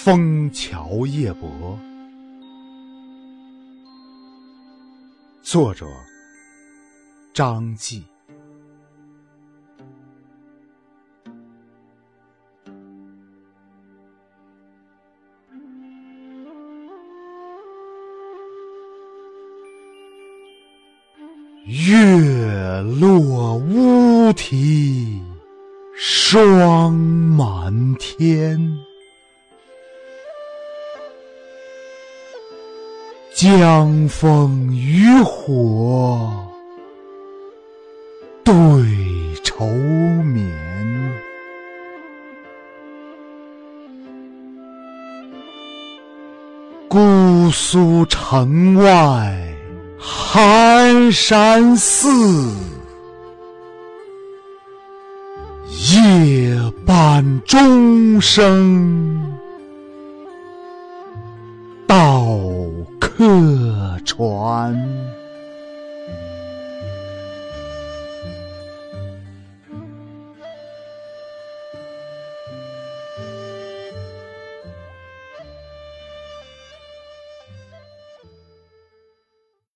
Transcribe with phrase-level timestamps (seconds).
[0.00, 1.76] 枫桥夜泊，
[5.42, 5.86] 作者
[7.34, 8.04] 张继。
[21.66, 25.20] 月落乌啼
[25.96, 28.87] 霜满天。
[33.40, 36.28] 江枫渔火
[38.42, 38.52] 对
[39.44, 39.64] 愁
[40.24, 40.44] 眠，
[46.88, 49.38] 姑苏城外
[49.96, 52.08] 寒山寺，
[55.92, 59.24] 夜半钟声
[61.86, 62.57] 到。
[63.18, 65.27] 客船。